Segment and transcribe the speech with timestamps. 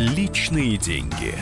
[0.00, 1.34] Личные деньги.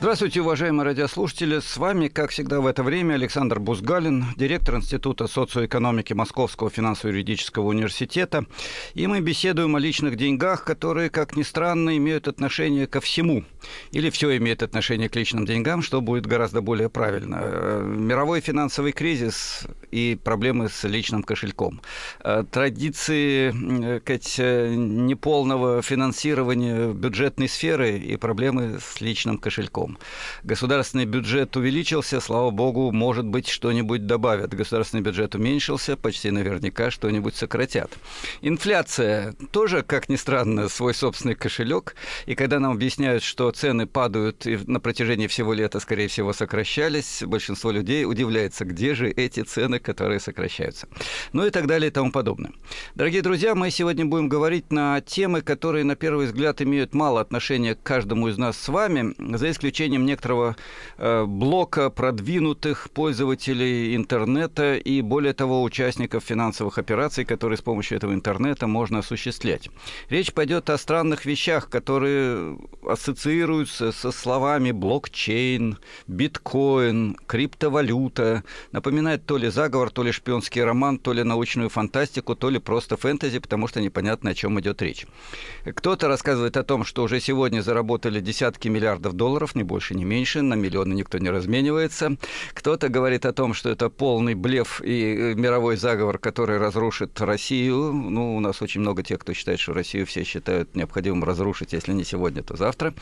[0.00, 1.58] Здравствуйте, уважаемые радиослушатели.
[1.58, 8.46] С вами, как всегда в это время, Александр Бузгалин, директор Института социоэкономики Московского финансово-юридического университета.
[8.94, 13.44] И мы беседуем о личных деньгах, которые, как ни странно, имеют отношение ко всему.
[13.92, 17.38] Или все имеет отношение к личным деньгам, что будет гораздо более правильно.
[17.42, 21.82] Э, мировой финансовый кризис и проблемы с личным кошельком.
[22.24, 29.98] Э, традиции э, неполного финансирования бюджетной сферы и проблемы с личным кошельком целиком.
[30.42, 34.54] Государственный бюджет увеличился, слава богу, может быть, что-нибудь добавят.
[34.54, 37.90] Государственный бюджет уменьшился, почти наверняка что-нибудь сократят.
[38.42, 41.94] Инфляция тоже, как ни странно, свой собственный кошелек.
[42.26, 47.22] И когда нам объясняют, что цены падают и на протяжении всего лета, скорее всего, сокращались,
[47.26, 50.88] большинство людей удивляется, где же эти цены, которые сокращаются.
[51.32, 52.52] Ну и так далее и тому подобное.
[52.94, 57.74] Дорогие друзья, мы сегодня будем говорить на темы, которые, на первый взгляд, имеют мало отношения
[57.74, 60.56] к каждому из нас с вами, за исключением исключением некоторого
[60.98, 68.12] э, блока продвинутых пользователей интернета и, более того, участников финансовых операций, которые с помощью этого
[68.12, 69.70] интернета можно осуществлять.
[70.10, 78.44] Речь пойдет о странных вещах, которые ассоциируются со словами блокчейн, биткоин, криптовалюта.
[78.72, 82.98] Напоминает то ли заговор, то ли шпионский роман, то ли научную фантастику, то ли просто
[82.98, 85.06] фэнтези, потому что непонятно, о чем идет речь.
[85.64, 90.42] Кто-то рассказывает о том, что уже сегодня заработали десятки миллиардов долларов, не больше, ни меньше,
[90.42, 92.16] на миллионы никто не разменивается.
[92.54, 97.92] Кто-то говорит о том, что это полный блеф и э, мировой заговор, который разрушит Россию.
[97.92, 101.92] Ну, у нас очень много тех, кто считает, что Россию все считают необходимым разрушить, если
[101.92, 102.92] не сегодня, то завтра.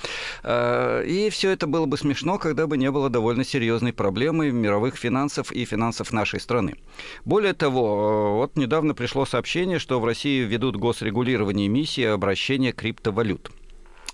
[0.42, 4.97] А, и все это было бы смешно, когда бы не было довольно серьезной проблемы мировых
[4.97, 6.75] финансов и финансов нашей страны.
[7.25, 12.72] Более того, э, вот недавно пришло сообщение, что в России ведут госрегулирование эмиссии и обращения
[12.72, 13.50] криптовалют.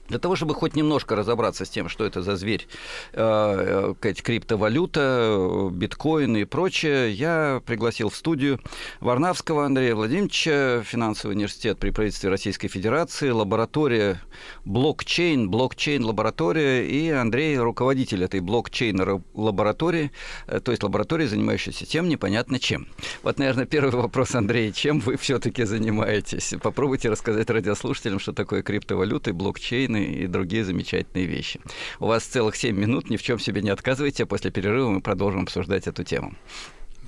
[0.09, 2.67] Для того, чтобы хоть немножко разобраться с тем, что это за зверь,
[3.15, 8.61] э, э криптовалюта, биткоины и прочее, я пригласил в студию
[9.01, 14.21] Варнавского Андрея Владимировича, финансовый университет при правительстве Российской Федерации, лаборатория
[14.65, 20.13] блокчейн, блокчейн-лаборатория, и Андрей, руководитель этой блокчейн-лаборатории,
[20.47, 22.89] э, то есть лаборатории, занимающейся тем непонятно чем.
[23.23, 26.55] Вот, наверное, первый вопрос, Андрей, чем вы все-таки занимаетесь?
[26.63, 31.61] Попробуйте рассказать радиослушателям, что такое криптовалюта и блокчейн, и другие замечательные вещи.
[32.01, 35.01] У вас целых 7 минут, ни в чем себе не отказывайте, а после перерыва мы
[35.01, 36.35] продолжим обсуждать эту тему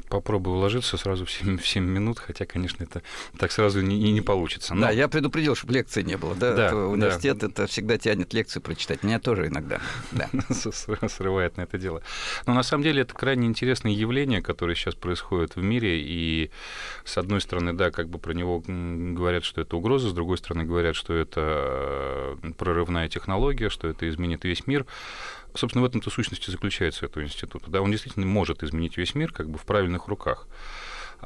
[0.08, 3.02] попробую уложиться сразу в 7, в 7 минут, хотя, конечно, это
[3.38, 4.74] так сразу не, не получится.
[4.74, 4.82] Но...
[4.82, 6.34] Да, я предупредил, чтобы лекции не было.
[6.34, 7.48] Да, да университет да.
[7.48, 9.02] это всегда тянет лекцию прочитать.
[9.02, 9.80] Меня тоже иногда.
[10.12, 10.28] Да.
[11.08, 12.02] Срывает на это дело.
[12.46, 16.00] Но на самом деле это крайне интересное явление, которое сейчас происходит в мире.
[16.00, 16.50] И
[17.04, 20.64] с одной стороны, да, как бы про него говорят, что это угроза, с другой стороны,
[20.64, 24.86] говорят, что это э, прорывная технология, что это изменит весь мир
[25.56, 27.70] собственно, в этом-то сущности заключается этого института.
[27.70, 30.46] Да, он действительно может изменить весь мир как бы в правильных руках.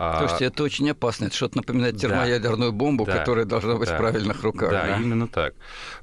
[0.02, 1.26] А, Слушайте, это очень опасно.
[1.26, 4.70] Это что-то напоминает термоядерную бомбу, да, которая должна быть да, в правильных руках.
[4.70, 5.52] Да, да, именно так.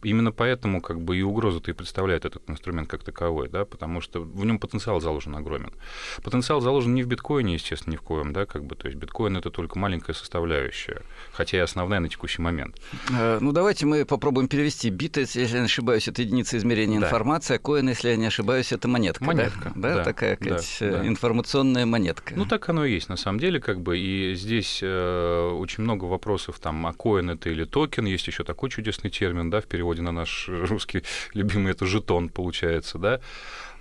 [0.04, 4.22] Именно поэтому как бы и угрозу-то и представляет этот инструмент как таковой, да, потому что
[4.22, 5.74] в нем потенциал заложен огромен.
[6.22, 9.36] Потенциал заложен не в биткоине, естественно, ни в коем, да, как бы, то есть биткоин
[9.36, 12.80] это только маленькая составляющая, хотя и основная на текущий момент.
[13.10, 14.92] Э, ну, давайте мы попробуем перевести.
[14.92, 17.08] Биты, если я не ошибаюсь, это единица измерения да.
[17.08, 19.24] информации, а коин, если я не ошибаюсь, это монетка.
[19.24, 19.72] Монетка.
[19.74, 21.08] Да, да, да такая да, да.
[21.08, 22.36] информационная монетка.
[22.36, 25.84] Ну, так оно и есть, на самом деле, как бы бы, и здесь э, очень
[25.84, 29.66] много вопросов, там, а коин это или токен, есть еще такой чудесный термин, да, в
[29.66, 31.04] переводе на наш русский
[31.34, 33.22] любимый, это жетон, получается, да,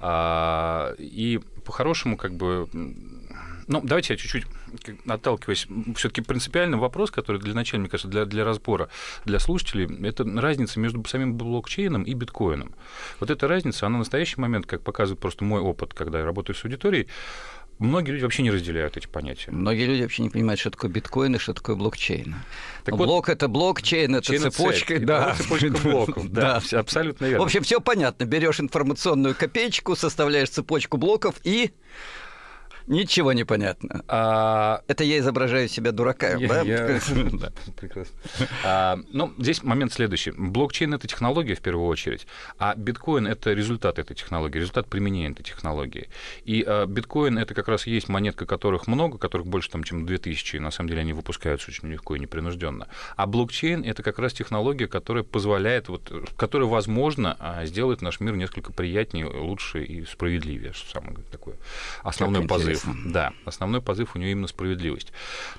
[0.01, 2.69] а, и по-хорошему, как бы,
[3.67, 4.47] ну, давайте я чуть-чуть
[5.09, 5.67] отталкиваюсь.
[5.97, 8.89] Все-таки принципиальный вопрос, который для начала, мне кажется, для, для разбора,
[9.25, 12.75] для слушателей, это разница между самим блокчейном и биткоином.
[13.19, 16.55] Вот эта разница, она в настоящий момент, как показывает просто мой опыт, когда я работаю
[16.55, 17.09] с аудиторией,
[17.79, 19.51] Многие люди вообще не разделяют эти понятия.
[19.51, 22.35] Многие люди вообще не понимают, что такое биткоин и что такое блокчейн.
[22.85, 25.35] Так блок вот, это блокчейн, это цепочка, цепь, да.
[25.35, 27.43] цепочка блоков, да, да, абсолютно верно.
[27.43, 28.25] В общем, все понятно.
[28.25, 31.73] Берешь информационную копеечку, составляешь цепочку блоков и
[32.87, 34.05] Ничего не понятно.
[34.07, 34.83] А...
[34.87, 36.61] Это я изображаю себя дурака, я, да?
[36.63, 36.87] Я...
[37.33, 38.15] да, прекрасно.
[38.65, 40.31] А, ну, здесь момент следующий.
[40.31, 42.27] Блокчейн— это технология в первую очередь,
[42.59, 46.09] а биткоин— это результат этой технологии, результат применения этой технологии.
[46.45, 50.57] И а, биткоин— это как раз есть монетка, которых много, которых больше, там, чем 2000,
[50.57, 52.87] и на самом деле они выпускаются очень легко и непринужденно.
[53.17, 58.37] А блокчейн— это как раз технология, которая позволяет, вот, которая, возможно, а, сделает наш мир
[58.37, 61.57] несколько приятнее, лучше и справедливее, что самое такое
[62.05, 62.76] основной позыв.
[62.81, 63.13] Позыв.
[63.13, 65.13] Да, основной позыв у нее именно справедливость.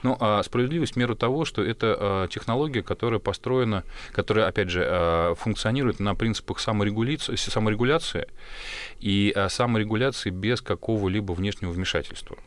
[0.04, 4.84] Ну, а справедливость в меру того, что это а, технология, которая построена, которая, опять же,
[4.86, 8.28] а, функционирует на принципах саморегуляции, саморегуляции
[9.00, 12.38] и а, саморегуляции без какого-либо внешнего вмешательства.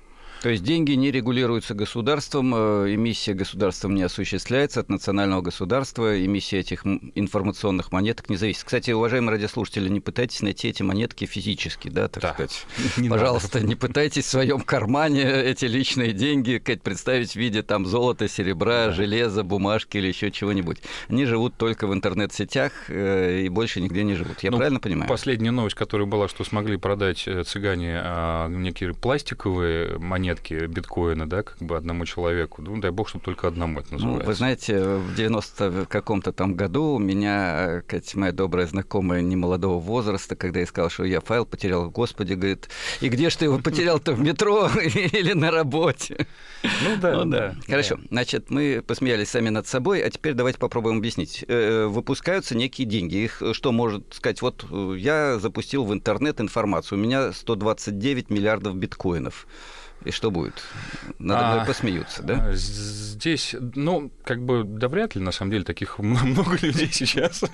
[0.40, 6.60] То есть деньги не регулируются государством, э, эмиссия государством не осуществляется от национального государства, эмиссия
[6.60, 8.64] этих информационных монеток не зависит.
[8.64, 12.32] Кстати, уважаемые радиослушатели, не пытайтесь найти эти монетки физически, да, так да.
[12.32, 12.66] сказать.
[12.96, 13.68] Не Пожалуйста, надо.
[13.68, 18.86] не пытайтесь в своем кармане эти личные деньги как представить в виде там золота, серебра,
[18.86, 18.92] да.
[18.92, 20.78] железа, бумажки или еще чего-нибудь.
[21.08, 24.42] Они живут только в интернет-сетях э, и больше нигде не живут.
[24.42, 25.08] Я ну, правильно понимаю?
[25.08, 31.28] Последняя новость, которая была, что смогли продать э, цыгане а, некие пластиковые монеты, монетки биткоина,
[31.28, 32.62] да, как бы одному человеку.
[32.62, 34.22] Ну, дай бог, чтобы только одному это называется.
[34.22, 39.80] Ну, вы знаете, в 90 каком-то там году у меня, Катя, моя добрая знакомая немолодого
[39.80, 42.68] возраста, когда я сказал, что я файл потерял, господи, говорит,
[43.00, 46.26] и где ж ты его потерял-то, в метро или на работе?
[46.62, 47.56] Ну да, ну, да.
[47.66, 48.02] Хорошо, да.
[48.10, 51.44] значит, мы посмеялись сами над собой, а теперь давайте попробуем объяснить.
[51.48, 53.16] Э, выпускаются некие деньги.
[53.16, 54.42] Их что может сказать?
[54.42, 59.46] Вот э, я запустил в интернет информацию, у меня 129 миллиардов биткоинов.
[60.04, 60.62] И что будет?
[61.18, 62.46] Надо а, посмеются, да?
[62.48, 67.44] А, здесь, ну, как бы, да вряд ли, на самом деле, таких много людей сейчас.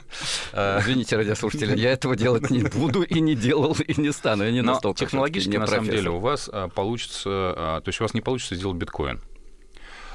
[0.52, 4.44] А, Извините, радиослушатели, я этого делать не буду и не делал, и не стану.
[4.44, 8.20] Я не настолько технологически, на самом деле, у вас получится, то есть у вас не
[8.20, 9.20] получится сделать биткоин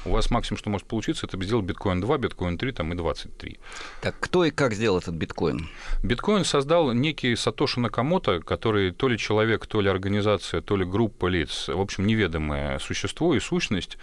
[0.04, 3.58] у вас максимум, что может получиться, это сделать биткоин 2, биткоин 3 там, и 23.
[4.00, 5.68] Так кто и как сделал этот биткоин?
[6.02, 11.26] Биткоин создал некий Сатоши Накамото, который то ли человек, то ли организация, то ли группа
[11.26, 13.98] лиц, в общем, неведомое существо и сущность,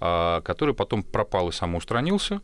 [0.00, 2.40] а, который потом пропал и самоустранился.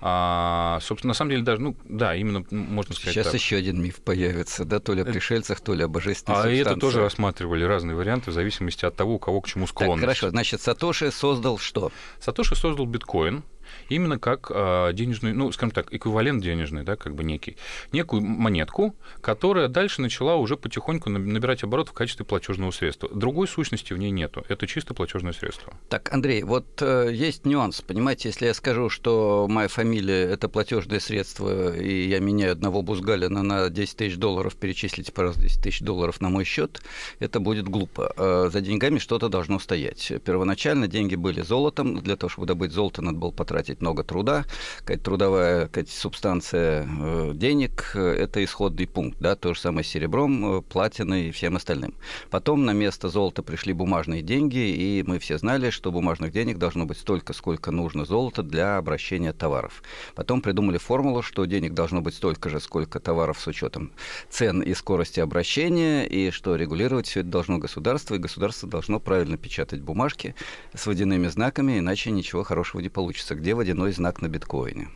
[0.00, 3.34] А, собственно, на самом деле даже, ну, да, именно можно сказать Сейчас так.
[3.34, 6.42] еще один миф появится, да, то ли о э, пришельцах, то ли о божественной А
[6.42, 6.60] субстанции.
[6.72, 10.00] это тоже рассматривали разные варианты в зависимости от того, у кого к чему склонность.
[10.00, 11.90] Так, хорошо, значит, Сатоши создал что?
[12.20, 13.42] Сатоши создал биткоин,
[13.88, 17.56] именно как а, денежный, ну, скажем так, эквивалент денежный, да, как бы некий,
[17.92, 23.08] некую монетку, которая дальше начала уже потихоньку набирать оборот в качестве платежного средства.
[23.12, 24.44] Другой сущности в ней нету.
[24.48, 25.72] Это чисто платежное средство.
[25.88, 27.80] Так, Андрей, вот э, есть нюанс.
[27.80, 33.42] Понимаете, если я скажу, что моя фамилия это платежное средство, и я меняю одного Бузгалина
[33.42, 36.82] на 10 тысяч долларов, перечислите, пожалуйста, 10 тысяч долларов на мой счет,
[37.18, 38.12] это будет глупо.
[38.16, 40.12] Э, за деньгами что-то должно стоять.
[40.24, 41.98] Первоначально деньги были золотом.
[42.00, 44.44] Для того, чтобы добыть золото, надо было потратить тратить много труда,
[44.80, 49.88] какая-то трудовая какая субстанция э, денег э,– это исходный пункт, да, то же самое с
[49.88, 51.94] серебром, э, платиной и всем остальным.
[52.30, 56.84] Потом на место золота пришли бумажные деньги, и мы все знали, что бумажных денег должно
[56.84, 59.82] быть столько, сколько нужно золота для обращения товаров.
[60.14, 63.90] Потом придумали формулу, что денег должно быть столько же, сколько товаров с учетом
[64.30, 69.36] цен и скорости обращения, и что регулировать все это должно государство, и государство должно правильно
[69.36, 70.34] печатать бумажки
[70.74, 73.34] с водяными знаками, иначе ничего хорошего не получится.
[73.34, 74.88] Где водяной знак на биткоине.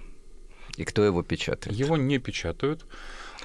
[0.78, 1.76] И кто его печатает?
[1.76, 2.86] Его не печатают.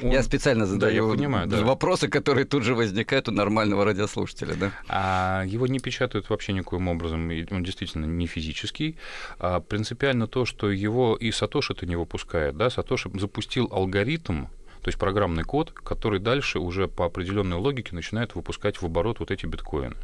[0.01, 0.11] Он...
[0.11, 1.63] Я специально задаю да, я понимаю, да.
[1.63, 4.55] вопросы, которые тут же возникают у нормального радиослушателя.
[4.55, 4.71] Да?
[4.87, 8.95] А его не печатают вообще никоим образом, он действительно не физический.
[9.39, 12.55] А принципиально то, что его и Сатоши это не выпускает.
[12.55, 12.69] Да?
[12.69, 14.45] Сатоши запустил алгоритм,
[14.81, 19.31] то есть программный код, который дальше уже по определенной логике начинает выпускать в оборот вот
[19.31, 19.95] эти биткоины.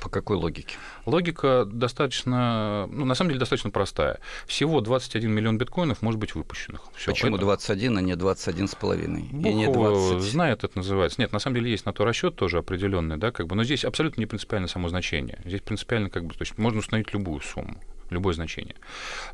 [0.00, 0.76] По какой логике?
[1.06, 4.20] Логика достаточно, ну, на самом деле, достаточно простая.
[4.46, 6.82] Всего 21 миллион биткоинов может быть выпущенных.
[6.94, 7.50] Всё, Почему поэтому...
[7.50, 9.22] 21, а не 21 с половиной?
[9.22, 10.20] И не 20?
[10.20, 11.20] знает, это называется.
[11.20, 13.84] Нет, на самом деле есть на то расчет тоже определенный, да, как бы, но здесь
[13.84, 15.40] абсолютно не принципиально само значение.
[15.44, 18.76] Здесь принципиально, как бы, то есть можно установить любую сумму любое значение.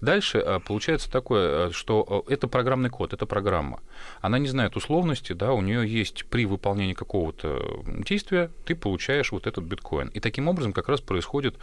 [0.01, 3.81] Дальше а, получается такое, а, что а, это программный код, это программа.
[4.21, 9.47] Она не знает условности, да, у нее есть при выполнении какого-то действия ты получаешь вот
[9.47, 10.09] этот биткоин.
[10.09, 11.57] И таким образом как раз происходит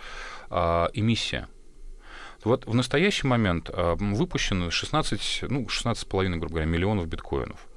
[0.50, 1.48] а, эмиссия.
[2.44, 7.69] Вот в настоящий момент а, выпущено 16, ну, 16,5, грубо говоря, миллионов биткоинов.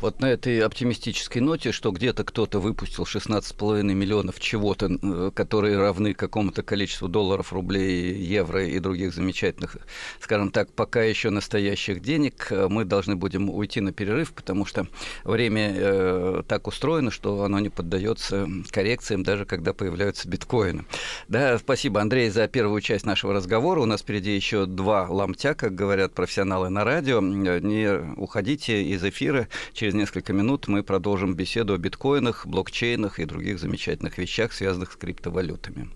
[0.00, 6.14] Вот на этой оптимистической ноте, что где-то кто-то выпустил 16,5 миллионов чего-то, э, которые равны
[6.14, 9.76] какому-то количеству долларов, рублей, евро и других замечательных,
[10.20, 14.86] скажем так, пока еще настоящих денег, э, мы должны будем уйти на перерыв, потому что
[15.24, 20.84] время э, так устроено, что оно не поддается коррекциям, даже когда появляются биткоины.
[21.26, 23.80] Да, спасибо, Андрей, за первую часть нашего разговора.
[23.80, 27.20] У нас впереди еще два ломтя, как говорят профессионалы на радио.
[27.20, 33.60] Не уходите из эфира через несколько минут мы продолжим беседу о биткоинах, блокчейнах и других
[33.60, 35.88] замечательных вещах, связанных с криптовалютами.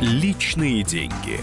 [0.00, 1.40] Личные деньги.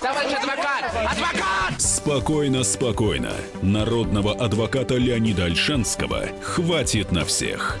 [0.00, 0.84] Товарищ адвокат!
[0.94, 1.80] Адвокат!
[1.80, 3.32] Спокойно, спокойно.
[3.60, 7.80] Народного адвоката Леонида Альшанского хватит на всех.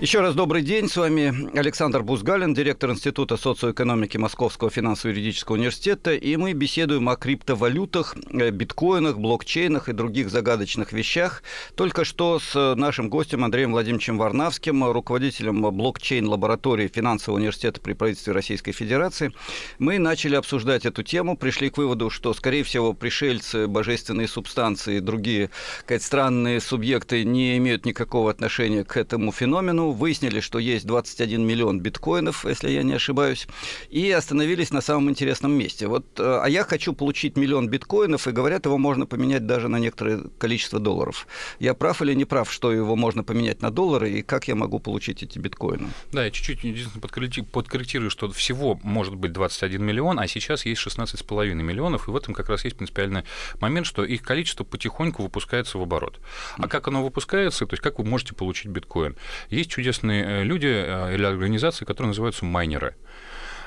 [0.00, 0.88] Еще раз добрый день.
[0.88, 6.14] С вами Александр Бузгалин, директор Института социоэкономики Московского финансово-юридического университета.
[6.14, 11.42] И мы беседуем о криптовалютах, э, биткоинах, блокчейнах и других загадочных вещах.
[11.74, 18.70] Только что с нашим гостем Андреем Владимировичем Варнавским, руководителем блокчейн-лаборатории финансового университета при правительстве Российской
[18.70, 19.32] Федерации,
[19.80, 25.00] мы начали обсуждать эту тему, пришли к выводу, что, скорее всего, пришельцы, божественные субстанции и
[25.00, 25.50] другие
[25.80, 31.80] сказать, странные субъекты не имеют никакого отношения к этому феномену выяснили, что есть 21 миллион
[31.80, 33.46] биткоинов, если я не ошибаюсь,
[33.90, 35.86] и остановились на самом интересном месте.
[35.86, 39.78] Вот, э, а я хочу получить миллион биткоинов, и говорят, его можно поменять даже на
[39.78, 41.26] некоторое количество долларов.
[41.58, 44.78] Я прав или не прав, что его можно поменять на доллары, и как я могу
[44.78, 45.88] получить эти биткоины?
[46.12, 51.54] Да, я чуть-чуть единственное подкорректирую, что всего может быть 21 миллион, а сейчас есть 16,5
[51.54, 53.22] миллионов, и в этом как раз есть принципиальный
[53.60, 56.20] момент, что их количество потихоньку выпускается в оборот.
[56.56, 59.16] А как оно выпускается, то есть как вы можете получить биткоин?
[59.50, 62.96] Есть чудесные э, люди э, или организации, которые называются майнеры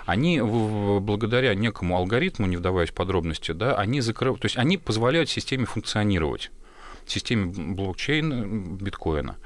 [0.07, 5.29] они благодаря некому алгоритму, не вдаваясь в подробности, да, они закрывают, то есть они позволяют
[5.29, 6.51] системе функционировать
[7.05, 9.37] системе блокчейн биткоина.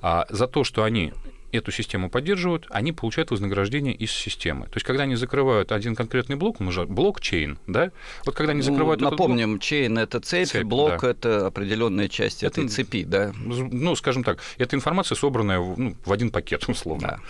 [0.00, 1.12] А за то, что они
[1.52, 4.66] эту систему поддерживают, они получают вознаграждение из системы.
[4.66, 7.90] То есть, когда они закрывают один конкретный блок, мы же блокчейн, да?
[8.24, 9.62] Вот когда они закрывают ну, Напомним, блок...
[9.62, 13.32] чейн– это цепь, цепь блок да.– это определенная часть это, этой цепи, да?
[13.36, 17.08] Ну, скажем так, это информация, собранная в, ну, в один пакет, условно.
[17.08, 17.20] Да.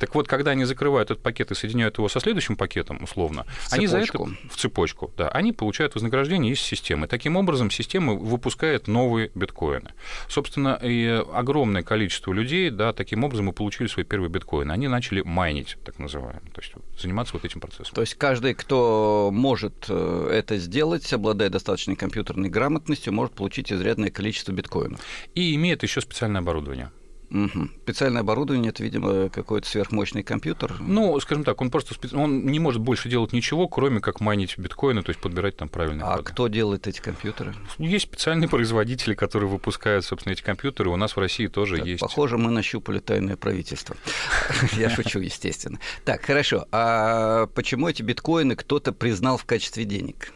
[0.00, 3.72] Так вот, когда они закрывают этот пакет и соединяют его со следующим пакетом, условно, в
[3.74, 4.26] они цепочку.
[4.26, 7.06] за это в цепочку, да, они получают вознаграждение из системы.
[7.06, 9.90] Таким образом, система выпускает новые биткоины.
[10.26, 14.72] Собственно, и огромное количество людей, да, таким образом и получили свои первые биткоины.
[14.72, 17.94] Они начали майнить, так называемым, то есть заниматься вот этим процессом.
[17.94, 24.10] То есть каждый, кто может э, это сделать, обладая достаточной компьютерной грамотностью, может получить изрядное
[24.10, 25.00] количество биткоинов.
[25.34, 26.90] И имеет еще специальное оборудование.
[27.30, 27.68] Угу.
[27.84, 30.74] Специальное оборудование, это, видимо, какой-то сверхмощный компьютер.
[30.80, 32.16] Ну, скажем так, он просто специ...
[32.16, 36.04] он не может больше делать ничего, кроме как майнить биткоины, то есть подбирать там правильные
[36.04, 36.24] А коды.
[36.24, 37.54] кто делает эти компьютеры?
[37.78, 40.90] Есть специальные производители, которые выпускают, собственно, эти компьютеры.
[40.90, 42.00] У нас в России тоже так, есть.
[42.00, 43.96] Похоже, мы нащупали тайное правительство.
[44.76, 45.78] Я шучу, естественно.
[46.04, 46.66] Так, хорошо.
[46.72, 50.32] А почему эти биткоины кто-то признал в качестве денег?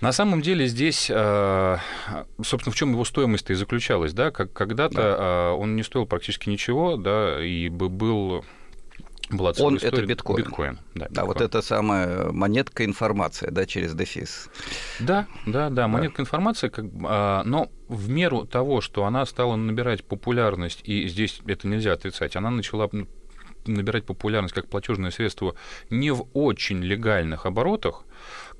[0.00, 1.76] На самом деле здесь, э,
[2.42, 5.16] собственно, в чем его стоимость и заключалась, да, как когда-то да.
[5.18, 8.44] Э, он не стоил практически ничего, да, и был
[9.30, 9.98] была Он история.
[9.98, 10.44] это биткоин.
[10.44, 11.06] Биткоин, да.
[11.06, 11.14] Биткоин.
[11.14, 14.48] Да, вот это самая монетка информация, да, через дефис.
[14.98, 16.22] Да, да, да, монетка да.
[16.22, 21.68] информация, как, а, но в меру того, что она стала набирать популярность, и здесь это
[21.68, 22.90] нельзя отрицать, она начала
[23.66, 25.54] набирать популярность как платежное средство
[25.90, 28.04] не в очень легальных оборотах,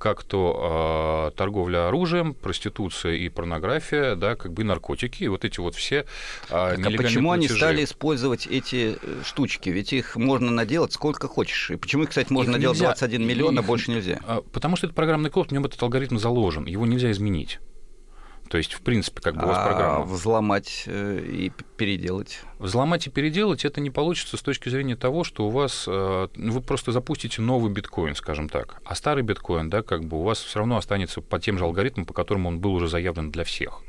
[0.00, 5.60] как то э, торговля оружием, проституция и порнография, да, как бы наркотики, и вот эти
[5.60, 6.04] вот все э,
[6.48, 7.32] так, А почему платежи.
[7.32, 9.68] они стали использовать эти э, штучки?
[9.68, 11.70] Ведь их можно наделать сколько хочешь.
[11.70, 14.20] И почему кстати, можно их наделать нельзя, 21 миллион, а больше нельзя?
[14.52, 17.60] Потому что это программный код, в нем этот алгоритм заложен, его нельзя изменить.
[18.50, 20.04] То есть, в принципе, как бы у вас а программа.
[20.04, 22.40] Взломать э, и переделать.
[22.58, 26.60] Взломать и переделать это не получится с точки зрения того, что у вас э, вы
[26.60, 28.82] просто запустите новый биткоин, скажем так.
[28.84, 32.06] А старый биткоин, да, как бы у вас все равно останется по тем же алгоритмам,
[32.06, 33.82] по которым он был уже заявлен для всех.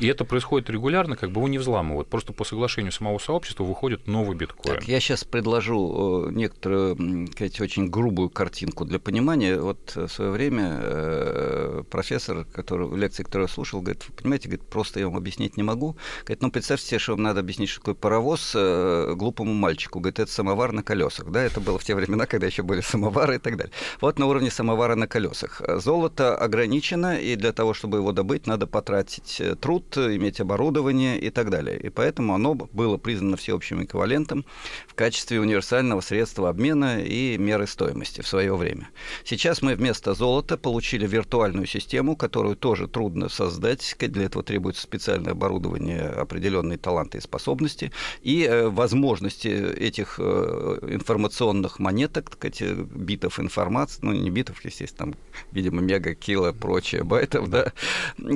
[0.00, 2.08] И это происходит регулярно, как бы его не взламывают.
[2.08, 4.76] Просто по соглашению самого сообщества выходит новый биткоин.
[4.76, 9.58] Так, я сейчас предложу э, некоторую, сказать, очень грубую картинку для понимания.
[9.58, 14.66] Вот в свое время э, профессор, который, лекции, которую я слушал, говорит, вы понимаете, говорит,
[14.66, 15.96] просто я вам объяснить не могу.
[16.24, 20.00] Говорит, ну представьте себе, что вам надо объяснить, что такое паровоз э, глупому мальчику.
[20.00, 21.30] Говорит, это самовар на колесах.
[21.30, 23.72] Да, это было в те времена, когда еще были самовары и так далее.
[24.00, 25.62] Вот на уровне самовара на колесах.
[25.80, 31.30] Золото ограничено, и для того, чтобы его добыть, надо потратить труд, труд, иметь оборудование и
[31.30, 31.78] так далее.
[31.78, 34.44] И поэтому оно было признано всеобщим эквивалентом
[34.86, 38.90] в качестве универсального средства обмена и меры стоимости в свое время.
[39.24, 43.96] Сейчас мы вместо золота получили виртуальную систему, которую тоже трудно создать.
[43.98, 47.92] Для этого требуется специальное оборудование, определенные таланты и способности.
[48.22, 55.12] И э, возможности этих э, информационных монеток, так сказать, битов информации, ну не битов, естественно,
[55.12, 55.14] там,
[55.52, 57.72] видимо, мега, кило, прочее, байтов, да,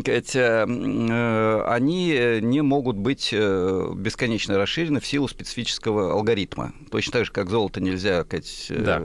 [0.01, 6.73] сказать, э, э, они не могут быть э, бесконечно расширены в силу специфического алгоритма.
[6.91, 9.03] Точно так же, как золото нельзя сказать, да.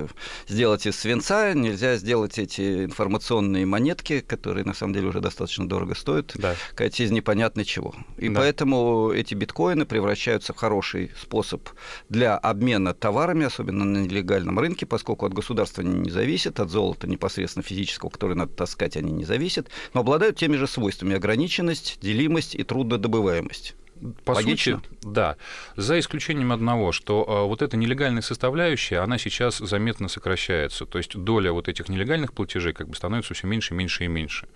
[0.47, 5.95] сделать из свинца, нельзя сделать эти информационные монетки, которые на самом деле уже достаточно дорого
[5.95, 6.55] стоят, да.
[6.71, 7.93] сказать, из непонятно чего.
[8.17, 8.41] И да.
[8.41, 11.67] поэтому эти биткоины превращаются в хороший способ
[12.09, 17.07] для обмена товарами, особенно на нелегальном рынке, поскольку от государства они не зависят, от золота
[17.07, 22.55] непосредственно физического, которое надо таскать, они не зависят, но обладают теми же свойствами ограниченность, делимость
[22.55, 23.75] и труднодобываемость.
[24.25, 24.77] По Логично?
[24.77, 25.37] сути, да.
[25.77, 30.85] За исключением одного, что э, вот эта нелегальная составляющая, она сейчас заметно сокращается.
[30.85, 34.47] То есть доля вот этих нелегальных платежей как бы становится все меньше, меньше и меньше.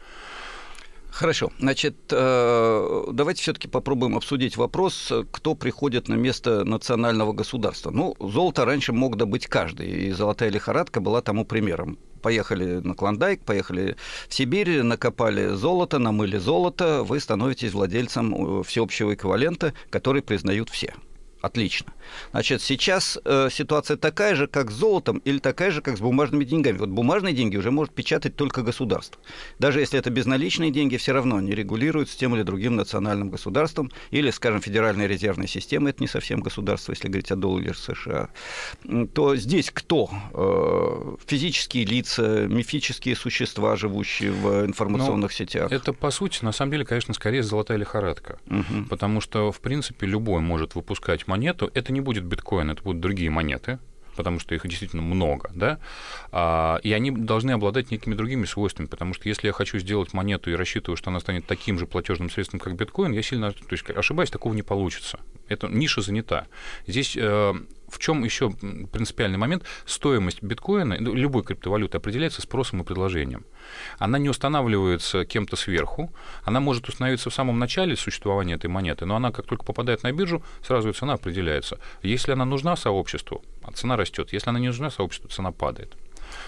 [1.11, 1.51] Хорошо.
[1.59, 7.91] Значит, э, давайте все-таки попробуем обсудить вопрос, кто приходит на место национального государства.
[7.91, 13.41] Ну, золото раньше мог добыть каждый, и золотая лихорадка была тому примером поехали на Клондайк,
[13.41, 13.95] поехали
[14.27, 20.93] в Сибирь, накопали золото, намыли золото, вы становитесь владельцем э, всеобщего эквивалента, который признают все.
[21.41, 21.93] Отлично.
[22.31, 26.43] Значит, сейчас э, ситуация такая же, как с золотом, или такая же, как с бумажными
[26.45, 26.77] деньгами.
[26.77, 29.21] Вот бумажные деньги уже может печатать только государство.
[29.59, 34.31] Даже если это безналичные деньги, все равно они регулируются тем или другим национальным государством, или,
[34.31, 38.29] скажем, Федеральной резервной системой, это не совсем государство, если говорить о долларе США.
[39.13, 40.09] То здесь кто?
[40.33, 45.71] Э, физические лица, мифические существа, живущие в информационных Но сетях?
[45.71, 48.39] Это, по сути, на самом деле, конечно, скорее золотая лихорадка.
[48.47, 48.87] Угу.
[48.89, 51.69] Потому что, в принципе, любой может выпускать монету.
[51.73, 53.79] Это не будет биткоин, это будут другие монеты,
[54.17, 55.79] потому что их действительно много, да,
[56.31, 60.51] а, и они должны обладать некими другими свойствами, потому что если я хочу сделать монету
[60.51, 63.89] и рассчитываю, что она станет таким же платежным средством, как биткоин, я сильно, то есть
[63.89, 65.19] ошибаюсь, такого не получится.
[65.47, 66.47] Эта ниша занята.
[66.87, 67.53] Здесь э,
[67.89, 68.51] в чем еще
[68.91, 69.63] принципиальный момент?
[69.85, 73.45] Стоимость биткоина, ну, любой криптовалюты определяется спросом и предложением.
[73.97, 76.11] Она не устанавливается кем-то сверху,
[76.43, 80.11] она может установиться в самом начале существования этой монеты, но она, как только попадает на
[80.11, 81.79] биржу, сразу и цена определяется.
[82.03, 83.43] Если она нужна сообществу,
[83.73, 84.33] цена растет.
[84.33, 85.95] Если она не нужна сообществу, цена падает.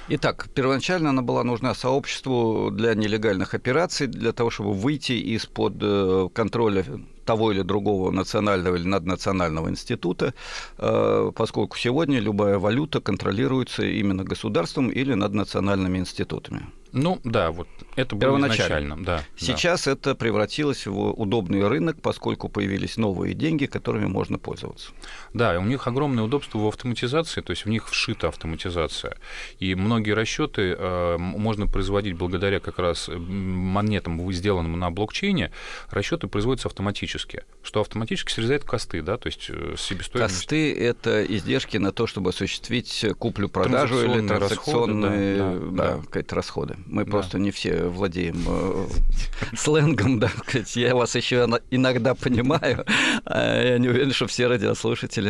[0.10, 6.30] Итак, первоначально она была нужна сообществу для нелегальных операций, для того, чтобы выйти из-под э,
[6.34, 6.84] контроля
[7.26, 10.34] того или другого национального или наднационального института,
[10.78, 16.66] э, поскольку сегодня любая валюта контролируется именно государством или наднациональными институтами.
[16.92, 19.04] Ну да, вот это было изначально.
[19.04, 19.92] Да, Сейчас да.
[19.92, 24.92] это превратилось в удобный рынок, поскольку появились новые деньги, которыми можно пользоваться.
[25.34, 29.18] Да, у них огромное удобство в автоматизации, то есть в них вшита автоматизация.
[29.60, 35.52] И многие расчеты э, можно производить благодаря как раз монетам, сделанным на блокчейне.
[35.90, 40.36] Расчеты производятся автоматически, что автоматически срезает косты, да, то есть э, себестоимость.
[40.36, 46.02] Косты– это издержки на то, чтобы осуществить куплю-продажу или транзакционные расходы, да, да.
[46.14, 46.79] Да, расходы.
[46.88, 47.12] Мы да.
[47.12, 48.88] просто не все владеем э,
[49.56, 50.32] сленгом, да.
[50.76, 52.86] Я вас еще иногда понимаю.
[53.26, 55.30] А я не уверен, что все радиослушатели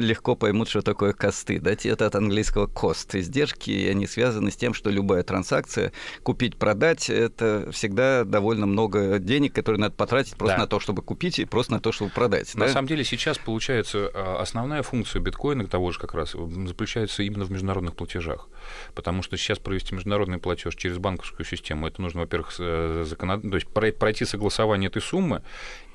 [0.00, 1.60] легко поймут, что такое косты.
[1.60, 3.18] Да, это от английского cost.
[3.18, 9.18] Издержки, и они связаны с тем, что любая транзакция, купить, продать, это всегда довольно много
[9.18, 10.62] денег, которые надо потратить просто да.
[10.62, 12.54] на то, чтобы купить, и просто на то, чтобы продать.
[12.54, 12.72] На да?
[12.72, 16.32] самом деле сейчас получается а, основная функция биткоина того же как раз
[16.66, 18.48] заключается именно в международных платежах.
[18.94, 21.86] Потому что сейчас провести международный платеж через через банковскую систему.
[21.86, 23.42] Это нужно, во-первых, э, законод...
[23.42, 25.42] то есть пройти согласование этой суммы.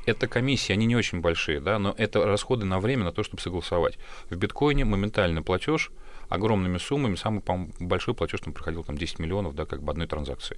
[0.06, 3.42] Это комиссии, они не очень большие, да, но это расходы на время на то, чтобы
[3.42, 3.98] согласовать.
[4.30, 5.92] В биткоине моментальный платеж
[6.30, 7.42] огромными суммами, самый
[7.80, 10.58] большой платеж там проходил там 10 миллионов, да, как бы одной транзакции.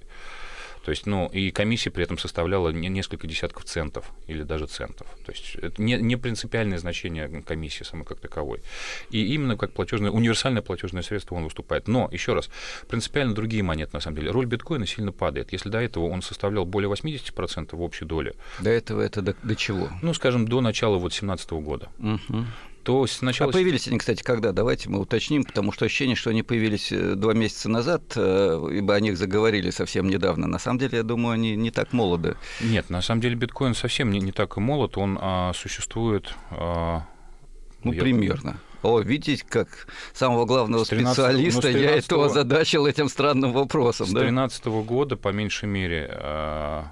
[0.88, 5.06] То есть, ну, и комиссия при этом составляла несколько десятков центов или даже центов.
[5.26, 8.62] То есть это не, не принципиальное значение комиссии самой как таковой.
[9.10, 11.88] И именно как платежное, универсальное платежное средство он выступает.
[11.88, 12.48] Но, еще раз,
[12.88, 14.30] принципиально другие монеты, на самом деле.
[14.30, 15.52] Роль биткоина сильно падает.
[15.52, 18.34] Если до этого он составлял более 80% в общей доле.
[18.58, 19.90] До этого это до, до чего?
[20.00, 21.90] Ну, скажем, до начала вот 2017 года.
[21.98, 22.46] Угу
[22.88, 23.50] то сначала...
[23.50, 24.52] А появились они, кстати, когда?
[24.52, 28.94] Давайте мы уточним, потому что ощущение, что они появились э, два месяца назад, э, ибо
[28.94, 30.46] о них заговорили совсем недавно.
[30.46, 32.38] На самом деле, я думаю, они не так молоды.
[32.62, 36.32] Нет, на самом деле биткоин совсем не, не так и молод, он а, существует...
[36.50, 37.02] А,
[37.84, 38.00] ну, я...
[38.00, 38.58] примерно.
[38.82, 44.06] О, видите, как самого главного 13, специалиста ну, 13, я этого озадачил этим странным вопросом.
[44.06, 44.70] С 2013 да?
[44.70, 46.86] года, по меньшей мере, а,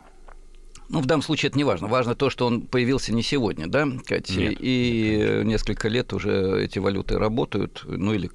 [0.89, 1.89] ну, в данном случае это не важно.
[1.89, 4.39] Важно то, что он появился не сегодня, да, Катя?
[4.39, 8.31] Нет, и нет, несколько лет уже эти валюты работают, ну или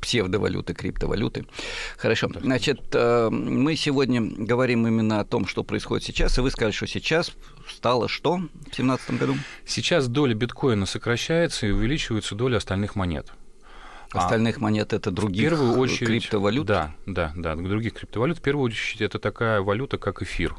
[0.00, 1.46] псевдовалюты, криптовалюты.
[1.96, 2.30] Хорошо.
[2.40, 6.86] Значит, э, мы сегодня говорим именно о том, что происходит сейчас, и вы сказали, что
[6.86, 7.32] сейчас
[7.68, 9.34] стало что в 2017 году?
[9.66, 13.32] Сейчас доля биткоина сокращается и увеличивается доля остальных монет.
[14.12, 16.66] Остальных а, монет это других в первую очередь, криптовалют?
[16.66, 18.38] Да, да, да, других криптовалют.
[18.38, 20.56] В первую очередь это такая валюта, как эфир.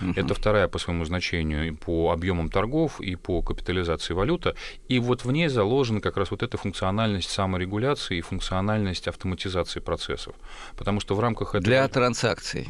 [0.00, 0.12] Угу.
[0.16, 4.54] Это вторая по своему значению и по объемам торгов, и по капитализации валюта.
[4.88, 10.34] И вот в ней заложена как раз вот эта функциональность саморегуляции и функциональность автоматизации процессов.
[10.76, 11.64] Потому что в рамках этого...
[11.64, 12.68] Для транзакций.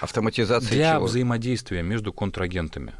[0.00, 1.06] Автоматизации Для чего?
[1.06, 2.94] взаимодействия между контрагентами.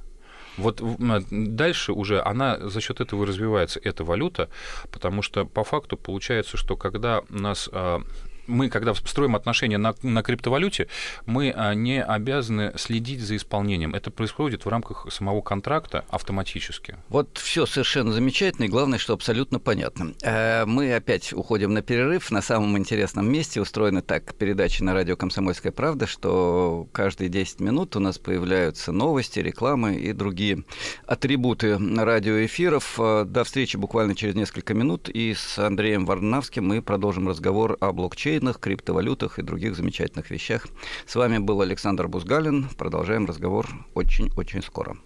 [0.59, 0.83] Вот
[1.31, 4.51] дальше уже она за счет этого развивается, эта валюта,
[4.91, 8.03] потому что по факту получается, что когда у нас а,
[8.49, 10.89] мы, когда строим отношения на, на криптовалюте,
[11.27, 13.95] мы а, не обязаны следить за исполнением.
[13.95, 16.97] Это происходит в рамках самого контракта автоматически.
[17.09, 20.15] Вот все совершенно замечательно, и главное, что абсолютно понятно.
[20.23, 22.31] Э, мы опять уходим на перерыв.
[22.31, 27.95] На самом интересном месте устроены так передачи на радио «Комсомольская правда», что каждые 10 минут
[27.97, 30.65] у нас появляются новости, рекламы и другие
[31.07, 32.99] атрибуты радиоэфиров.
[32.99, 35.09] Э, до встречи буквально через несколько минут.
[35.11, 40.67] И с Андреем Варнавским мы продолжим разговор о блокчейне блокчейнах, криптовалютах и других замечательных вещах.
[41.07, 42.69] С вами был Александр Бузгалин.
[42.77, 44.97] Продолжаем разговор очень-очень скоро.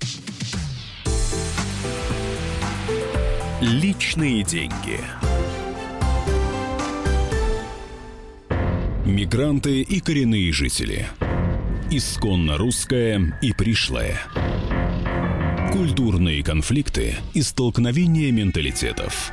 [3.61, 5.01] Личные деньги.
[9.07, 11.07] Мигранты и коренные жители.
[11.91, 14.21] Исконно русская и пришлая.
[15.73, 19.33] Культурные конфликты и столкновения менталитетов.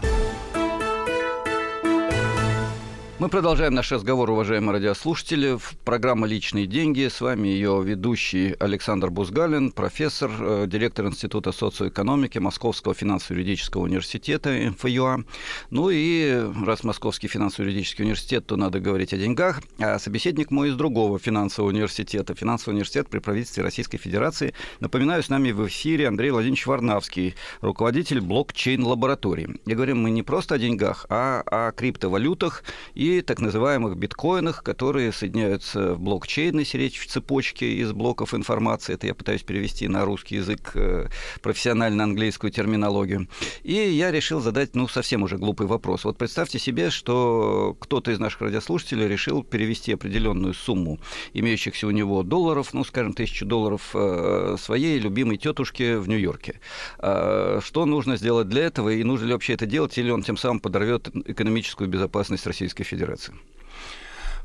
[3.21, 5.59] Мы продолжаем наш разговор, уважаемые радиослушатели.
[5.85, 7.07] Программа «Личные деньги».
[7.07, 15.23] С вами ее ведущий Александр Бузгалин, профессор, э, директор Института социоэкономики Московского финансово-юридического университета МФЮА.
[15.69, 19.61] Ну и раз Московский финансово-юридический университет, то надо говорить о деньгах.
[19.77, 22.33] А собеседник мой из другого финансового университета.
[22.33, 24.55] Финансовый университет при правительстве Российской Федерации.
[24.79, 29.59] Напоминаю, с нами в эфире Андрей Владимирович Варнавский, руководитель блокчейн-лаборатории.
[29.67, 32.63] И говорим мы не просто о деньгах, а о криптовалютах
[32.95, 38.93] и так называемых биткоинах, которые соединяются в блокчейны, речь в цепочке из блоков информации.
[38.93, 41.07] Это я пытаюсь перевести на русский язык э,
[41.41, 43.27] профессионально английскую терминологию.
[43.63, 46.05] И я решил задать, ну, совсем уже глупый вопрос.
[46.05, 50.99] Вот представьте себе, что кто-то из наших радиослушателей решил перевести определенную сумму
[51.33, 56.59] имеющихся у него долларов, ну, скажем, тысячу долларов э, своей любимой тетушке в Нью-Йорке.
[56.99, 60.37] А, что нужно сделать для этого, и нужно ли вообще это делать, или он тем
[60.37, 63.00] самым подорвет экономическую безопасность Российской Федерации?
[63.01, 63.33] Федерации.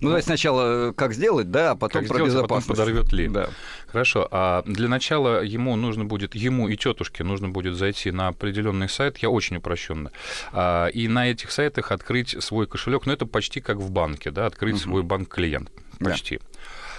[0.00, 2.66] Ну, давайте сначала э, как сделать, да, а потом как про сделать, безопасность.
[2.66, 3.28] А потом подорвет ли.
[3.28, 3.48] Да.
[3.86, 4.28] Хорошо.
[4.30, 9.18] А для начала ему нужно будет, ему и тетушке нужно будет зайти на определенный сайт,
[9.18, 10.10] я очень упрощенно,
[10.52, 13.06] а, и на этих сайтах открыть свой кошелек.
[13.06, 14.82] Ну, это почти как в банке, да, открыть угу.
[14.82, 15.70] свой банк-клиент.
[15.98, 16.38] Почти.
[16.38, 16.44] Да.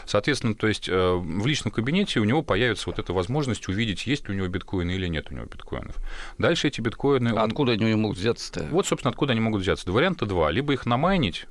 [0.07, 4.27] Соответственно, то есть э, в личном кабинете у него появится вот эта возможность увидеть, есть
[4.27, 5.95] ли у него биткоины или нет у него биткоинов.
[6.37, 7.29] Дальше эти биткоины...
[7.29, 8.67] А откуда они могут взяться-то?
[8.71, 9.91] Вот, собственно, откуда они могут взяться.
[9.91, 10.49] Варианта два.
[10.49, 11.45] Либо их намайнить,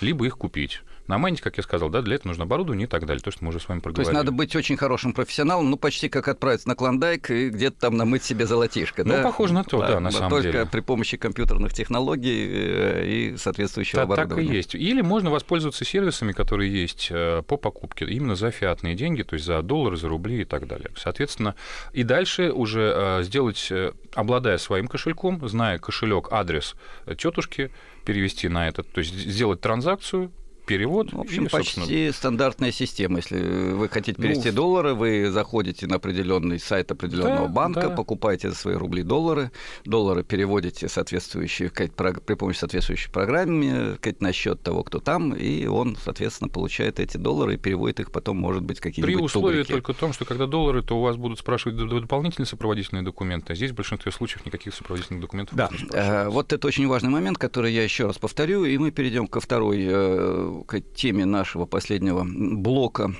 [0.00, 0.82] либо их купить.
[1.08, 3.50] Намайнить, как я сказал, да, для этого нужно оборудование и так далее, то, что мы
[3.50, 4.04] уже с вами проговорили.
[4.04, 7.76] То есть надо быть очень хорошим профессионалом, ну, почти как отправиться на Клондайк и где-то
[7.80, 9.22] там намыть себе золотишко, ну, да?
[9.22, 10.58] похоже на то, да, да на самом только деле.
[10.60, 14.46] Только при помощи компьютерных технологий э, и соответствующего да, оборудования.
[14.46, 14.74] Так и есть.
[14.74, 19.44] Или можно воспользоваться сервисами, которые есть э, по покупке, именно за фиатные деньги, то есть
[19.44, 20.90] за доллары, за рубли и так далее.
[20.96, 21.56] Соответственно,
[21.92, 23.72] и дальше уже э, сделать,
[24.14, 26.76] обладая своим кошельком, зная кошелек, адрес
[27.18, 27.72] тетушки,
[28.04, 30.30] перевести на этот, то есть сделать транзакцию,
[30.72, 31.12] перевод.
[31.12, 33.18] В общем, и, почти стандартная система.
[33.18, 37.88] Если вы хотите ну, перевести ну, доллары, вы заходите на определенный сайт определенного да, банка,
[37.88, 37.90] да.
[37.90, 39.50] покупаете за свои рубли доллары,
[39.84, 46.48] доллары переводите соответствующие, при помощи соответствующей программы на счет того, кто там, и он, соответственно,
[46.48, 49.72] получает эти доллары и переводит их потом, может быть, какие-нибудь При условии тубрики.
[49.72, 53.70] только том, что когда доллары, то у вас будут спрашивать дополнительные сопроводительные документы, а здесь
[53.72, 55.68] в большинстве случаев никаких сопроводительных документов да.
[55.70, 59.26] не э, Вот это очень важный момент, который я еще раз повторю, и мы перейдем
[59.26, 63.14] ко второй э, к теме нашего последнего блока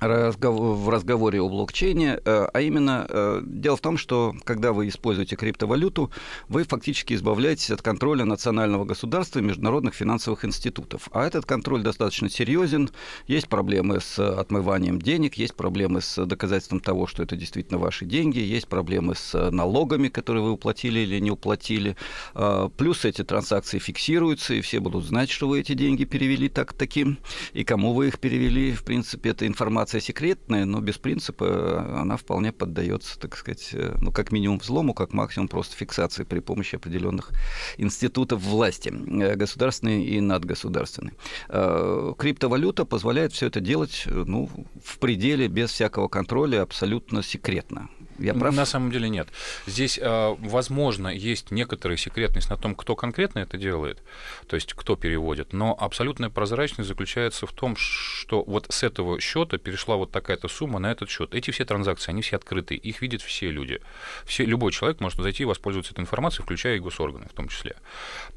[0.00, 5.36] в разговоре о блокчейне, э, а именно э, дело в том, что когда вы используете
[5.36, 6.10] криптовалюту,
[6.48, 11.08] вы фактически избавляетесь от контроля национального государства и международных финансовых институтов.
[11.12, 12.90] А этот контроль достаточно серьезен.
[13.26, 18.38] Есть проблемы с отмыванием денег, есть проблемы с доказательством того, что это действительно ваши деньги,
[18.38, 21.96] есть проблемы с налогами, которые вы уплатили или не уплатили.
[22.34, 26.74] Э, плюс эти транзакции фиксируются, и все будут знать, что вы эти деньги перевели так
[26.74, 27.18] таким,
[27.54, 28.72] и кому вы их перевели.
[28.72, 34.10] В принципе, эта информация информация секретная, но без принципа она вполне поддается, так сказать, ну,
[34.10, 37.30] как минимум взлому, как максимум просто фиксации при помощи определенных
[37.78, 38.88] институтов власти,
[39.36, 41.12] государственной и надгосударственной.
[41.48, 44.50] Криптовалюта позволяет все это делать ну,
[44.82, 47.88] в пределе, без всякого контроля, абсолютно секретно.
[48.18, 48.54] Я прав?
[48.54, 49.28] На самом деле нет.
[49.66, 54.02] Здесь, а, возможно, есть некоторая секретность на том, кто конкретно это делает,
[54.46, 59.58] то есть кто переводит, но абсолютная прозрачность заключается в том, что вот с этого счета
[59.58, 61.34] перешла вот такая-то сумма на этот счет.
[61.34, 63.80] Эти все транзакции, они все открыты, их видят все люди.
[64.24, 67.76] Все, любой человек может зайти и воспользоваться этой информацией, включая и госорганы в том числе.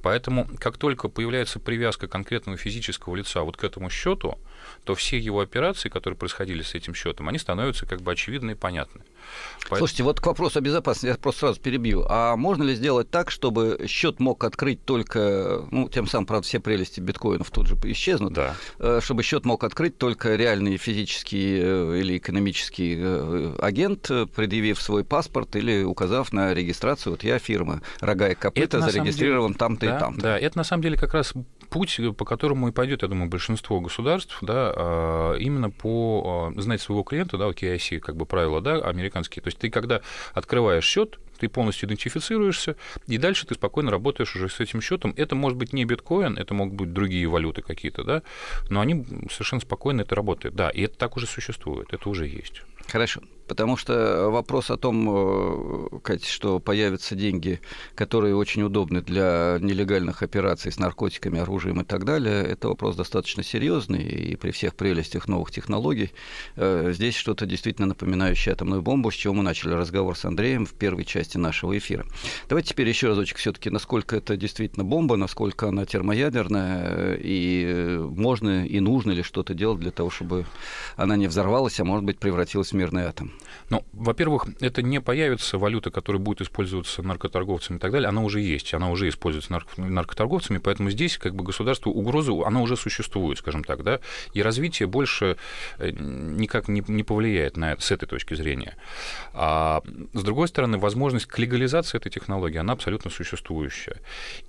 [0.01, 4.37] Поэтому, как только появляется привязка конкретного физического лица вот к этому счету,
[4.83, 8.55] то все его операции, которые происходили с этим счетом, они становятся как бы очевидны и
[8.55, 9.01] понятны.
[9.63, 9.79] Поэтому...
[9.79, 12.05] Слушайте, вот к вопросу о безопасности, я просто сразу перебью.
[12.09, 16.59] А можно ли сделать так, чтобы счет мог открыть только, ну, тем самым, правда, все
[16.59, 18.55] прелести биткоинов тут же исчезнут, да.
[18.79, 25.03] Э, чтобы счет мог открыть только реальный физический э, или экономический э, агент, предъявив свой
[25.03, 29.95] паспорт или указав на регистрацию, вот я фирма «Рога и копыта», это, зарегистрирован там-то да,
[29.95, 30.21] и там-то.
[30.21, 31.33] Да, это на самом деле как раз
[31.69, 36.81] путь, по которому и пойдет, я думаю, большинство государств, да, а, именно по а, знать
[36.81, 39.43] своего клиента, да, KIC, как бы правила, да, американские.
[39.43, 40.01] То есть ты когда
[40.33, 42.75] открываешь счет, ты полностью идентифицируешься,
[43.07, 45.13] и дальше ты спокойно работаешь уже с этим счетом.
[45.17, 48.21] Это может быть не биткоин, это могут быть другие валюты какие-то, да,
[48.69, 50.55] но они совершенно спокойно это работает.
[50.55, 52.61] Да, и это так уже существует, это уже есть.
[52.91, 53.21] Хорошо.
[53.49, 57.61] Потому что вопрос о том, э, Катя, что появятся деньги,
[57.95, 63.41] которые очень удобны для нелегальных операций с наркотиками, оружием и так далее, это вопрос достаточно
[63.41, 66.11] серьезный, и при всех прелестях новых технологий
[66.57, 70.75] э, здесь что-то действительно напоминающее атомную бомбу, с чего мы начали разговор с Андреем в
[70.75, 72.05] первой части нашего эфира.
[72.49, 78.79] Давайте теперь еще разочек все-таки, насколько это действительно бомба, насколько она термоядерная, и можно и
[78.79, 80.45] нужно ли что-то делать для того, чтобы
[80.97, 83.31] она не взорвалась, а может быть превратилась в мирный атом.
[83.69, 88.09] Ну, во-первых, это не появится валюта, которая будет использоваться наркоторговцами и так далее.
[88.09, 92.61] Она уже есть, она уже используется нарк- наркоторговцами, поэтому здесь как бы государству угроза, она
[92.61, 93.99] уже существует, скажем так, да,
[94.33, 95.37] и развитие больше
[95.77, 98.75] э, никак не, не повлияет на это с этой точки зрения.
[99.33, 99.81] А
[100.13, 103.97] с другой стороны, возможность к легализации этой технологии, она абсолютно существующая.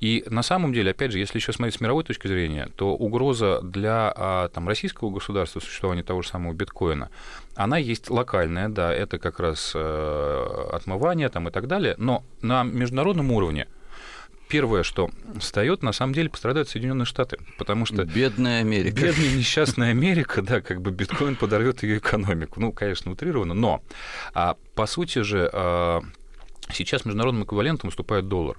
[0.00, 3.60] И на самом деле, опять же, если еще смотреть с мировой точки зрения, то угроза
[3.62, 7.10] для а, там, российского государства существования того же самого биткоина,
[7.54, 12.62] она есть локальная, да, это как раз э, отмывание там и так далее, но на
[12.62, 13.66] международном уровне
[14.48, 19.90] первое, что встает, на самом деле пострадают Соединенные Штаты, потому что бедная Америка, бедная несчастная
[19.90, 23.82] Америка, да, как бы биткоин подорвет ее экономику, ну, конечно, утрированно, но
[24.34, 26.00] а, по сути же а,
[26.72, 28.58] сейчас международным эквивалентом выступает доллар,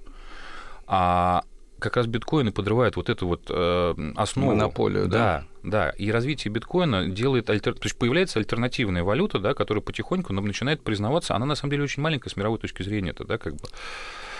[0.87, 1.43] а
[1.81, 4.51] как раз биткоины подрывают вот эту вот э, основу.
[4.51, 5.45] Монополию, да?
[5.63, 5.89] Да, да.
[5.91, 7.49] И развитие биткоина делает...
[7.49, 7.73] Альтер...
[7.73, 11.35] То есть появляется альтернативная валюта, да, которая потихоньку начинает признаваться.
[11.35, 13.09] Она, на самом деле, очень маленькая с мировой точки зрения.
[13.09, 13.67] Это, да, как бы.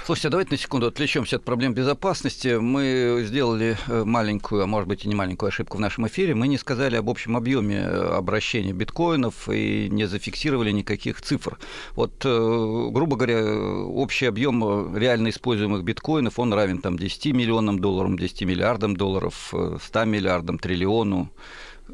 [0.04, 2.58] Слушайте, давайте на секунду отвлечемся от проблем безопасности.
[2.58, 6.34] Мы сделали э, маленькую, а может быть и не маленькую ошибку в нашем эфире.
[6.34, 11.60] Мы не сказали об общем объеме э, обращения биткоинов и не зафиксировали никаких цифр.
[11.96, 18.18] Вот, э, грубо говоря, общий объем реально используемых биткоинов, он равен там 10 миллионам долларов,
[18.18, 21.30] 10 миллиардам долларов, 100 миллиардам, триллиону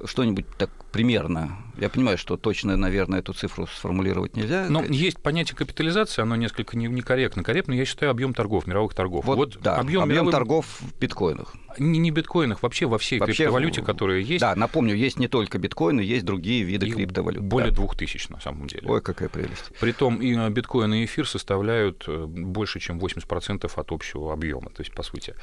[0.06, 1.58] что-нибудь так примерно.
[1.78, 4.66] Я понимаю, что точно, наверное, эту цифру сформулировать нельзя.
[4.68, 7.44] Но есть понятие капитализации, оно несколько некорректно.
[7.44, 9.26] Корректно, я считаю, объем торгов, мировых торгов.
[9.26, 10.32] Вот, вот да, объем, объем мировых...
[10.32, 11.54] торгов в биткоинах.
[11.78, 14.42] Не, не биткоинах, вообще во всей вообще, криптовалюте, которая есть.
[14.42, 17.44] Да, напомню, есть не только биткоины, есть другие виды Их криптовалют.
[17.44, 18.00] Более двух да.
[18.00, 18.88] тысяч, на самом деле.
[18.88, 19.72] Ой, какая прелесть.
[19.80, 24.82] Притом и э, биткоин и эфир составляют э, больше, чем 80% от общего объема, то
[24.82, 25.36] есть по сути.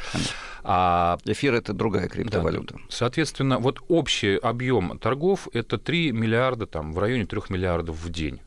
[0.65, 1.19] А...
[1.25, 2.75] Эфир— это другая криптовалюта.
[2.75, 8.11] Да, соответственно, вот общий объем торгов— это 3 миллиарда, там, в районе 3 миллиардов в
[8.11, 8.41] день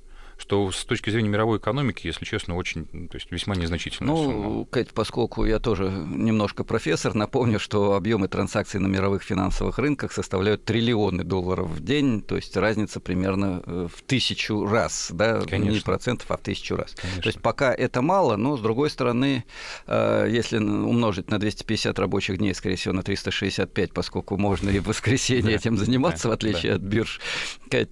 [0.47, 4.65] что с точки зрения мировой экономики, если честно, очень, то есть весьма незначительная ну, сумма.
[4.65, 10.63] Кать, поскольку я тоже немножко профессор, напомню, что объемы транзакций на мировых финансовых рынках составляют
[10.63, 15.75] триллионы долларов в день, то есть разница примерно э, в тысячу раз, да, Конечно.
[15.75, 16.95] не процентов, а в тысячу раз.
[16.95, 17.21] Конечно.
[17.23, 19.43] То есть пока это мало, но с другой стороны,
[19.85, 24.85] э, если умножить на 250 рабочих дней, скорее всего, на 365, поскольку можно и в
[24.85, 27.19] воскресенье этим заниматься, в отличие от бирж,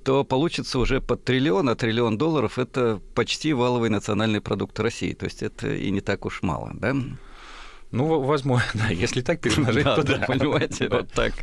[0.06, 5.14] то получится уже под триллион, а триллион долларов долларов– это почти валовый национальный продукт России.
[5.14, 6.96] То есть это и не так уж мало, да?
[7.96, 8.90] Ну, возможно, да.
[8.90, 10.26] Если так перемножить, то да.
[10.28, 11.34] Понимаете, вот так.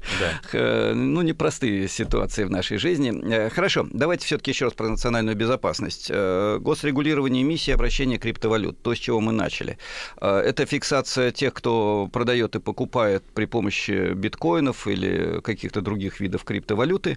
[0.53, 3.13] Ну, непростые ситуации в нашей жизни.
[3.33, 6.09] Э, хорошо, давайте все таки еще раз про национальную безопасность.
[6.11, 9.79] Э, госрегулирование эмиссии обращения криптовалют, то, с чего мы начали.
[10.21, 16.45] Э, это фиксация тех, кто продает и покупает при помощи биткоинов или каких-то других видов
[16.45, 17.17] криптовалюты.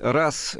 [0.00, 0.56] Раз.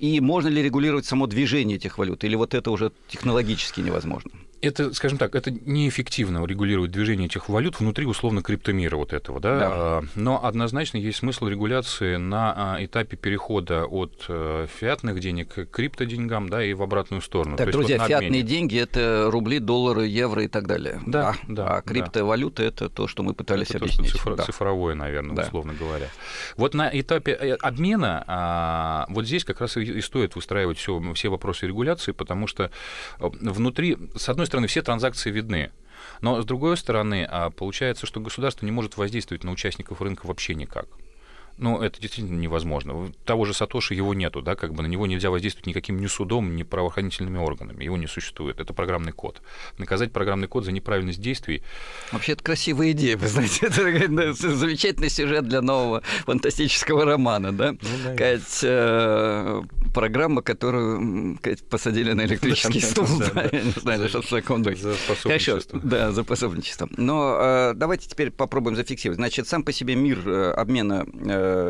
[0.00, 2.24] И можно ли регулировать само движение этих валют?
[2.24, 4.32] Или вот это уже технологически невозможно?
[4.66, 9.58] Это, скажем так, это неэффективно регулировать движение этих валют внутри условно криптомира вот этого, да?
[9.58, 9.68] да.
[9.70, 15.66] А, но однозначно есть смысл регуляции на а, этапе перехода от э, фиатных денег к
[15.66, 17.56] криптоденьгам, да, и в обратную сторону.
[17.56, 21.00] Так, То друзья, вот фиатные деньги это рубли, доллары, евро и так далее.
[21.06, 21.76] Да, а, да.
[21.76, 22.68] А криптовалюта да.
[22.68, 24.12] это то, что мы пытались это объяснить.
[24.12, 24.44] То, что цифро- да.
[24.44, 25.42] цифровое, наверное, да.
[25.42, 26.08] условно говоря.
[26.56, 31.66] Вот на этапе э, обмена вот здесь как раз и стоит выстраивать все, все вопросы
[31.66, 32.70] регуляции, потому что
[33.18, 35.70] э, внутри, с одной стороны, стороны, все транзакции видны.
[36.22, 40.54] Но, с другой стороны, а, получается, что государство не может воздействовать на участников рынка вообще
[40.54, 40.86] никак
[41.58, 43.10] ну, это действительно невозможно.
[43.24, 46.54] Того же Сатоши его нету, да, как бы на него нельзя воздействовать никаким ни судом,
[46.54, 47.82] ни правоохранительными органами.
[47.82, 48.60] Его не существует.
[48.60, 49.40] Это программный код.
[49.78, 51.62] Наказать программный код за неправильность действий.
[52.12, 53.66] Вообще, это красивая идея, вы знаете.
[53.66, 57.72] Это замечательный сюжет для нового фантастического романа, да?
[57.72, 58.14] Ну, да.
[58.14, 59.62] Кать, э,
[59.94, 63.06] программа, которую Кать, посадили на электрический стул.
[63.34, 64.76] Я не знаю, что в таком духе.
[64.76, 65.80] За пособничество.
[65.82, 66.88] Да, за пособничество.
[66.96, 69.16] Но э, давайте теперь попробуем зафиксировать.
[69.16, 71.06] Значит, сам по себе мир э, обмена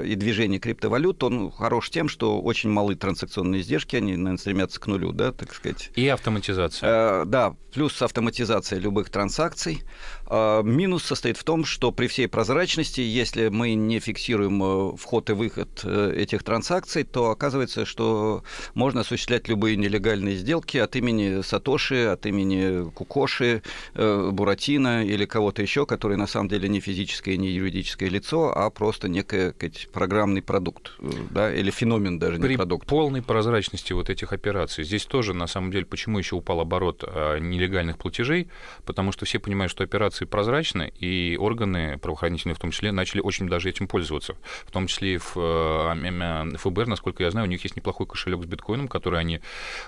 [0.05, 4.87] и движение криптовалют, он хорош тем, что очень малы транзакционные издержки, они, наверное, стремятся к
[4.87, 5.91] нулю, да, так сказать.
[5.95, 7.23] И автоматизация.
[7.23, 9.83] Э, да, плюс автоматизация любых транзакций.
[10.29, 15.31] Э, минус состоит в том, что при всей прозрачности, если мы не фиксируем э, вход
[15.31, 18.43] и выход э, этих транзакций, то оказывается, что
[18.75, 23.63] можно осуществлять любые нелегальные сделки от имени Сатоши, от имени Кукоши,
[23.95, 28.71] э, Буратино или кого-то еще, который на самом деле не физическое не юридическое лицо, а
[28.71, 30.93] просто сказать, программный продукт,
[31.31, 32.87] да, или феномен даже, При не продукт.
[32.87, 37.39] полной прозрачности вот этих операций, здесь тоже, на самом деле, почему еще упал оборот а,
[37.39, 38.49] нелегальных платежей,
[38.85, 43.49] потому что все понимают, что операции прозрачны, и органы правоохранительные в том числе начали очень
[43.49, 44.35] даже этим пользоваться.
[44.65, 48.43] В том числе и в э, ФБР, насколько я знаю, у них есть неплохой кошелек
[48.43, 49.41] с биткоином, который они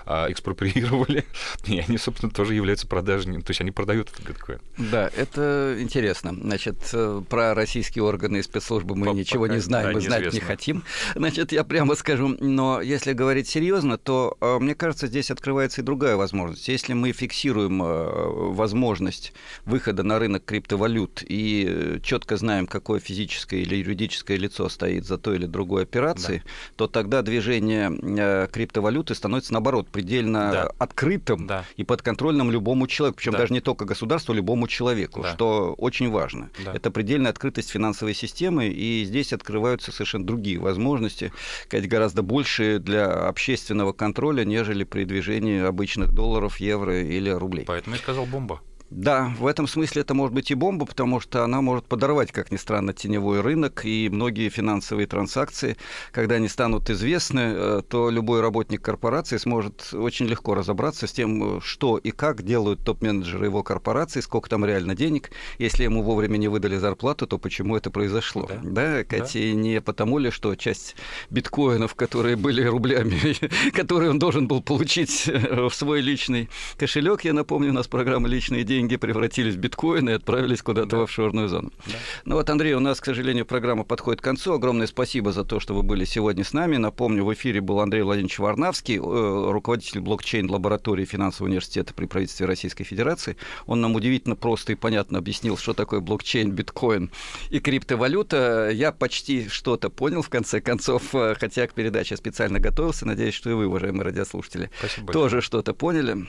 [0.05, 1.25] а, экспроприировали,
[1.65, 4.59] и они, собственно, тоже являются продажными, то есть они продают этот биткоин.
[4.77, 6.33] Да, это интересно.
[6.33, 10.39] Значит, э, про российские органы и спецслужбы мы По ничего не знаем, мы знать не
[10.39, 10.83] хотим.
[11.15, 15.83] Значит, я прямо скажу, но если говорить серьезно, то э, мне кажется, здесь открывается и
[15.83, 16.67] другая возможность.
[16.67, 19.33] Если мы фиксируем э, возможность
[19.65, 25.17] выхода на рынок криптовалют и э, четко знаем, какое физическое или юридическое лицо стоит за
[25.17, 26.51] той или другой операцией, да.
[26.75, 30.71] то тогда движение криптовалюты становится, наоборот, предельно да.
[30.77, 31.65] открытым да.
[31.77, 33.39] и подконтрольным любому человеку, причем да.
[33.39, 35.33] даже не только государству, а любому человеку, да.
[35.33, 36.49] что очень важно.
[36.63, 36.73] Да.
[36.73, 41.31] Это предельная открытость финансовой системы, и здесь открываются совершенно другие возможности,
[41.65, 47.65] сказать, гораздо больше для общественного контроля, нежели при движении обычных долларов, евро или рублей.
[47.65, 48.61] Поэтому я сказал бомба.
[48.89, 52.51] Да, в этом смысле это может быть и бомба, потому что она может подорвать, как
[52.51, 55.77] ни странно, теневой рынок и многие финансовые транзакции.
[56.11, 61.61] Когда они станут известны, э, то любой работник корпорации сможет очень легко разобраться с тем,
[61.61, 65.29] что и как делают топ-менеджеры его корпорации, сколько там реально денег.
[65.59, 68.49] Если ему вовремя не выдали зарплату, то почему это произошло?
[68.49, 69.51] Да, да Катя, да.
[69.51, 70.95] не потому ли, что часть
[71.29, 73.35] биткоинов, которые были рублями,
[73.71, 78.27] которые он должен был получить э, в свой личный кошелек, я напомню, у нас программа
[78.27, 80.97] «Личные деньги», деньги превратились в биткоины и отправились куда-то да.
[80.97, 81.71] в офшорную зону.
[81.85, 81.93] Да.
[82.23, 84.53] Ну вот, Андрей, у нас, к сожалению, программа подходит к концу.
[84.53, 86.77] Огромное спасибо за то, что вы были сегодня с нами.
[86.77, 92.85] Напомню, в эфире был Андрей Владимирович Варнавский, э, руководитель блокчейн-лаборатории финансового университета при правительстве Российской
[92.85, 93.35] Федерации.
[93.65, 97.11] Он нам удивительно просто и понятно объяснил, что такое блокчейн, биткоин
[97.49, 98.69] и криптовалюта.
[98.71, 103.05] Я почти что-то понял, в конце концов, э, хотя к передаче специально готовился.
[103.05, 106.27] Надеюсь, что и вы, уважаемые радиослушатели, Спасибо тоже что-то поняли.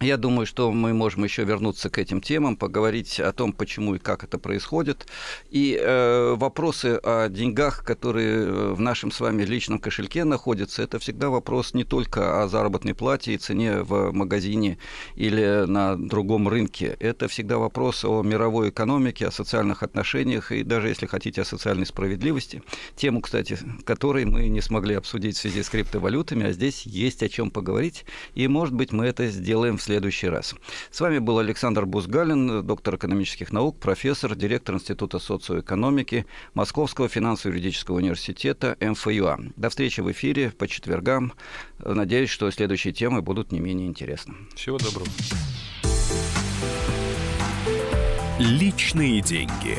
[0.00, 3.98] Я думаю, что мы можем еще вернуться к этим темам, поговорить о том, почему и
[3.98, 5.08] как это происходит.
[5.50, 11.00] И э, вопросы о деньгах, которые э, в нашем с вами личном кошельке находятся, это
[11.00, 14.78] всегда вопрос не только о заработной плате и цене в магазине
[15.16, 16.96] или на другом рынке.
[17.00, 21.86] Это всегда вопрос о мировой экономике, о социальных отношениях и даже, если хотите, о социальной
[21.86, 22.62] справедливости.
[22.94, 27.28] Тему, кстати, которой мы не смогли обсудить в связи с криптовалютами, а здесь есть о
[27.28, 28.04] чем поговорить.
[28.36, 30.54] И, может быть, мы это сделаем в следующий раз.
[30.90, 38.76] С вами был Александр Бузгалин, доктор экономических наук, профессор, директор Института социоэкономики Московского финансово-юридического университета
[38.80, 39.38] МФЮА.
[39.56, 41.32] До встречи в эфире по четвергам.
[41.78, 44.34] Надеюсь, что следующие темы будут не менее интересны.
[44.54, 45.08] Всего доброго.
[48.38, 49.78] Личные деньги.